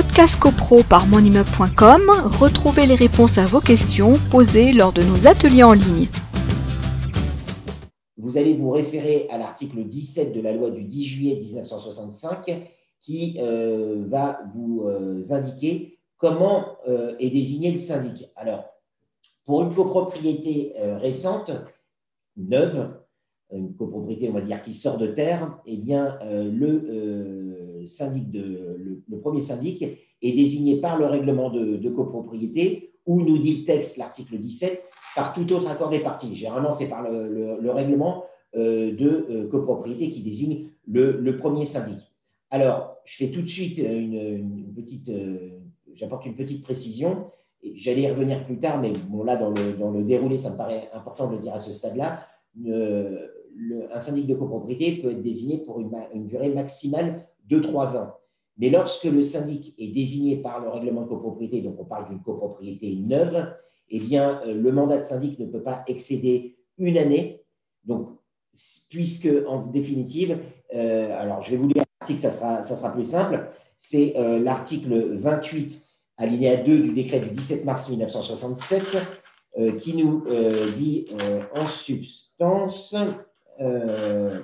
Podcast 0.00 0.38
CoPro 0.38 0.84
par 0.88 1.08
monimmeuble.com, 1.08 2.02
retrouvez 2.38 2.86
les 2.86 2.94
réponses 2.94 3.36
à 3.36 3.46
vos 3.46 3.58
questions 3.58 4.14
posées 4.30 4.72
lors 4.72 4.92
de 4.92 5.02
nos 5.02 5.26
ateliers 5.26 5.64
en 5.64 5.72
ligne. 5.72 6.06
Vous 8.16 8.38
allez 8.38 8.54
vous 8.54 8.70
référer 8.70 9.26
à 9.28 9.38
l'article 9.38 9.82
17 9.82 10.32
de 10.32 10.40
la 10.40 10.52
loi 10.52 10.70
du 10.70 10.84
10 10.84 11.04
juillet 11.04 11.34
1965 11.34 12.68
qui 13.00 13.38
euh, 13.40 14.04
va 14.06 14.38
vous 14.54 14.84
euh, 14.86 15.20
indiquer 15.30 15.98
comment 16.16 16.76
euh, 16.86 17.16
est 17.18 17.30
désigné 17.30 17.72
le 17.72 17.80
syndic. 17.80 18.30
Alors, 18.36 18.66
pour 19.46 19.62
une 19.62 19.74
copropriété 19.74 20.74
récente, 21.00 21.50
neuve, 22.36 22.88
une 23.50 23.74
copropriété, 23.74 24.28
on 24.28 24.34
va 24.34 24.42
dire, 24.42 24.62
qui 24.62 24.74
sort 24.74 24.96
de 24.96 25.08
terre, 25.08 25.58
eh 25.66 25.76
bien, 25.76 26.20
le 26.22 27.47
syndic 27.88 28.30
de, 28.30 29.02
le, 29.08 29.18
premier 29.18 29.40
syndic 29.40 29.82
est 29.82 30.32
désigné 30.32 30.80
par 30.80 30.98
le 30.98 31.06
règlement 31.06 31.50
de, 31.50 31.88
copropriété, 31.88 32.92
où 33.06 33.22
nous 33.22 33.38
dit 33.38 33.60
le 33.60 33.64
texte, 33.64 33.96
l'article 33.96 34.38
17, 34.38 34.84
par 35.16 35.32
tout 35.32 35.50
autre 35.52 35.68
accord 35.68 35.88
des 35.88 36.00
parties. 36.00 36.36
Généralement, 36.36 36.70
c'est 36.70 36.88
par 36.88 37.02
le, 37.02 37.70
règlement 37.70 38.24
de 38.54 39.46
copropriété 39.50 40.10
qui 40.10 40.20
désigne 40.20 40.68
le, 40.86 41.36
premier 41.36 41.64
syndic. 41.64 42.12
Alors, 42.50 42.96
je 43.04 43.16
fais 43.16 43.30
tout 43.30 43.42
de 43.42 43.46
suite 43.46 43.78
une, 43.78 44.72
petite, 44.74 45.08
euh, 45.10 45.50
j'apporte 45.94 46.26
une 46.26 46.34
petite 46.34 46.62
précision. 46.62 47.30
J'allais 47.74 48.02
y 48.02 48.10
revenir 48.10 48.44
plus 48.46 48.58
tard, 48.58 48.80
mais 48.80 48.92
bon, 49.08 49.24
là, 49.24 49.36
dans 49.36 49.50
le, 49.50 49.72
dans 49.78 49.92
déroulé, 49.92 50.38
ça 50.38 50.50
me 50.50 50.56
paraît 50.56 50.88
important 50.94 51.26
de 51.28 51.32
le 51.32 51.38
dire 51.38 51.54
à 51.54 51.60
ce 51.60 51.72
stade-là. 51.72 52.26
un 52.66 54.00
syndic 54.00 54.26
de 54.26 54.34
copropriété 54.34 55.02
peut 55.02 55.10
être 55.10 55.22
désigné 55.22 55.58
pour 55.58 55.80
une, 55.80 56.26
durée 56.26 56.50
maximale 56.50 57.26
de 57.48 57.58
trois 57.58 57.96
ans. 57.96 58.14
Mais 58.58 58.70
lorsque 58.70 59.04
le 59.04 59.22
syndic 59.22 59.74
est 59.78 59.88
désigné 59.88 60.36
par 60.36 60.60
le 60.60 60.68
règlement 60.68 61.02
de 61.02 61.08
copropriété, 61.08 61.60
donc 61.60 61.76
on 61.78 61.84
parle 61.84 62.08
d'une 62.08 62.22
copropriété 62.22 62.96
neuve, 62.96 63.54
eh 63.90 64.00
bien, 64.00 64.40
euh, 64.46 64.54
le 64.54 64.72
mandat 64.72 64.98
de 64.98 65.04
syndic 65.04 65.38
ne 65.38 65.46
peut 65.46 65.62
pas 65.62 65.84
excéder 65.86 66.58
une 66.76 66.98
année. 66.98 67.42
Donc, 67.84 68.18
puisque, 68.90 69.28
en 69.46 69.66
définitive, 69.66 70.38
euh, 70.74 71.20
alors 71.20 71.42
je 71.42 71.52
vais 71.52 71.56
vous 71.56 71.68
lire 71.68 71.84
l'article, 72.00 72.20
ça 72.20 72.30
sera, 72.30 72.62
ça 72.62 72.76
sera 72.76 72.92
plus 72.92 73.04
simple, 73.04 73.50
c'est 73.78 74.14
euh, 74.16 74.38
l'article 74.38 75.16
28, 75.18 75.86
alinéa 76.16 76.56
2 76.58 76.78
du 76.78 76.92
décret 76.92 77.20
du 77.20 77.30
17 77.30 77.64
mars 77.64 77.88
1967, 77.88 78.82
euh, 79.58 79.72
qui 79.76 79.94
nous 79.94 80.24
dit 80.76 81.06
en 81.54 81.66
substance, 81.66 82.94
alors 82.94 84.42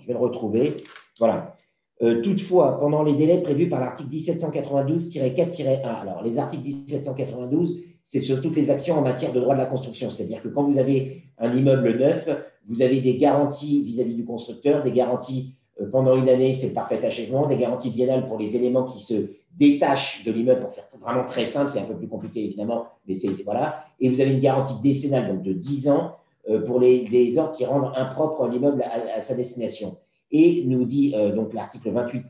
je 0.00 0.06
vais 0.06 0.12
le 0.12 0.18
retrouver, 0.18 0.76
voilà. 1.18 1.54
Toutefois, 2.00 2.78
pendant 2.78 3.02
les 3.02 3.14
délais 3.14 3.40
prévus 3.40 3.68
par 3.68 3.80
l'article 3.80 4.10
1792-4-1, 4.10 5.82
alors 5.82 6.22
les 6.22 6.38
articles 6.38 6.64
1792, 6.64 7.78
c'est 8.02 8.20
sur 8.20 8.40
toutes 8.40 8.54
les 8.54 8.70
actions 8.70 8.98
en 8.98 9.02
matière 9.02 9.32
de 9.32 9.40
droit 9.40 9.54
de 9.54 9.60
la 9.60 9.66
construction, 9.66 10.10
c'est-à-dire 10.10 10.42
que 10.42 10.48
quand 10.48 10.64
vous 10.64 10.78
avez 10.78 11.22
un 11.38 11.52
immeuble 11.52 11.98
neuf, 11.98 12.28
vous 12.68 12.82
avez 12.82 13.00
des 13.00 13.16
garanties 13.16 13.82
vis-à-vis 13.82 14.14
du 14.14 14.24
constructeur, 14.24 14.82
des 14.82 14.92
garanties 14.92 15.54
euh, 15.80 15.90
pendant 15.90 16.16
une 16.16 16.28
année, 16.28 16.52
c'est 16.52 16.68
le 16.68 16.72
parfait 16.72 17.04
achèvement, 17.04 17.46
des 17.46 17.56
garanties 17.56 17.90
biennales 17.90 18.26
pour 18.26 18.38
les 18.38 18.56
éléments 18.56 18.84
qui 18.84 18.98
se 18.98 19.30
détachent 19.56 20.24
de 20.24 20.32
l'immeuble, 20.32 20.60
pour 20.60 20.74
faire 20.74 20.84
vraiment 21.00 21.24
très 21.24 21.46
simple, 21.46 21.70
c'est 21.72 21.80
un 21.80 21.84
peu 21.84 21.96
plus 21.96 22.08
compliqué 22.08 22.44
évidemment, 22.44 22.86
mais 23.06 23.14
c'est 23.14 23.28
voilà. 23.44 23.84
Et 24.00 24.08
vous 24.08 24.20
avez 24.20 24.32
une 24.32 24.40
garantie 24.40 24.74
décennale, 24.82 25.28
donc 25.28 25.42
de 25.42 25.52
10 25.52 25.88
ans, 25.88 26.16
euh, 26.48 26.60
pour 26.64 26.80
les, 26.80 27.38
ordres 27.38 27.52
qui 27.52 27.64
rendent 27.64 27.92
impropre 27.96 28.46
l'immeuble 28.48 28.82
à, 28.82 29.20
sa 29.20 29.34
destination. 29.34 29.96
Et 30.30 30.64
nous 30.66 30.84
dit 30.84 31.14
euh, 31.16 31.34
donc 31.34 31.54
l'article 31.54 31.90
28, 31.90 32.24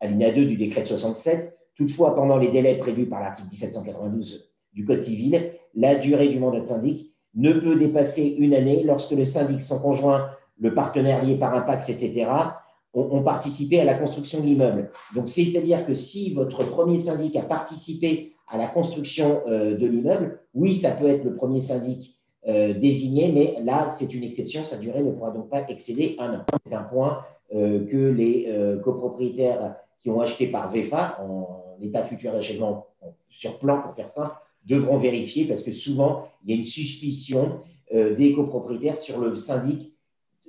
alinéa 0.00 0.32
2 0.32 0.44
du 0.44 0.56
décret 0.56 0.82
de 0.82 0.88
67, 0.88 1.56
toutefois, 1.74 2.14
pendant 2.14 2.38
les 2.38 2.48
délais 2.48 2.76
prévus 2.76 3.06
par 3.06 3.20
l'article 3.20 3.48
1792 3.50 4.50
du 4.72 4.84
Code 4.84 5.00
civil, 5.00 5.52
la 5.74 5.94
durée 5.94 6.28
du 6.28 6.38
mandat 6.38 6.60
de 6.60 6.66
syndic 6.66 7.14
ne 7.34 7.52
peut 7.52 7.76
dépasser 7.76 8.34
une 8.38 8.54
année 8.54 8.82
lorsque 8.82 9.12
le 9.12 9.24
syndic, 9.24 9.62
son 9.62 9.80
conjoint, 9.80 10.30
le 10.58 10.74
partenaire 10.74 11.24
lié 11.24 11.36
par 11.36 11.54
un 11.54 11.78
etc., 11.78 12.26
ont, 12.92 13.22
participé 13.22 13.80
à 13.80 13.84
la 13.84 13.94
construction 13.94 14.40
de 14.40 14.46
l'immeuble. 14.46 14.90
Donc, 15.14 15.28
c'est-à-dire 15.28 15.86
que 15.86 15.94
si 15.94 16.34
votre 16.34 16.64
premier 16.64 16.98
syndic 16.98 17.36
a 17.36 17.42
participé 17.42 18.34
à 18.48 18.58
la 18.58 18.66
construction 18.66 19.42
euh, 19.46 19.76
de 19.76 19.86
l'immeuble, 19.86 20.40
oui, 20.54 20.74
ça 20.74 20.90
peut 20.90 21.06
être 21.06 21.24
le 21.24 21.34
premier 21.34 21.60
syndic 21.60 22.19
euh, 22.48 22.72
désigné, 22.74 23.30
mais 23.32 23.62
là, 23.62 23.90
c'est 23.90 24.12
une 24.14 24.24
exception, 24.24 24.64
sa 24.64 24.78
durée 24.78 25.02
ne 25.02 25.12
pourra 25.12 25.30
donc 25.30 25.48
pas 25.48 25.68
excéder 25.68 26.16
un 26.18 26.34
an. 26.34 26.44
C'est 26.66 26.74
un 26.74 26.84
point 26.84 27.24
euh, 27.54 27.86
que 27.86 27.96
les 27.96 28.48
copropriétaires 28.82 29.76
qui 30.02 30.10
ont 30.10 30.20
acheté 30.20 30.46
par 30.46 30.72
VFA, 30.72 31.18
en 31.22 31.76
état 31.82 32.04
futur 32.04 32.32
d'achèvement 32.32 32.86
sur 33.28 33.58
plan, 33.58 33.82
pour 33.82 33.94
faire 33.94 34.08
simple, 34.08 34.34
devront 34.66 34.98
vérifier 34.98 35.46
parce 35.46 35.62
que 35.62 35.72
souvent, 35.72 36.28
il 36.44 36.50
y 36.50 36.52
a 36.54 36.56
une 36.56 36.64
suspicion 36.64 37.60
euh, 37.92 38.14
des 38.14 38.34
copropriétaires 38.34 38.96
sur 38.96 39.18
le 39.18 39.36
syndic. 39.36 39.92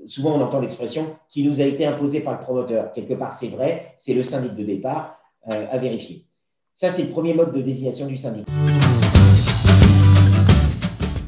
Souvent, 0.08 0.36
on 0.38 0.42
entend 0.42 0.60
l'expression 0.60 1.16
qui 1.28 1.44
nous 1.44 1.60
a 1.60 1.64
été 1.64 1.86
imposée 1.86 2.22
par 2.22 2.34
le 2.38 2.40
promoteur. 2.40 2.92
Quelque 2.94 3.14
part, 3.14 3.32
c'est 3.32 3.48
vrai, 3.48 3.96
c'est 3.98 4.14
le 4.14 4.24
syndic 4.24 4.56
de 4.56 4.64
départ 4.64 5.20
euh, 5.48 5.66
à 5.70 5.78
vérifier. 5.80 6.26
Ça, 6.74 6.90
c'est 6.90 7.04
le 7.04 7.10
premier 7.10 7.34
mode 7.34 7.54
de 7.54 7.62
désignation 7.62 8.08
du 8.08 8.18
syndic. 8.18 8.46